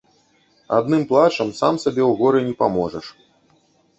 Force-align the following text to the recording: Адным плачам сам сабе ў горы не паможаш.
Адным 0.77 1.01
плачам 1.11 1.49
сам 1.59 1.77
сабе 1.83 2.03
ў 2.09 2.17
горы 2.21 2.39
не 2.47 2.55
паможаш. 2.61 3.05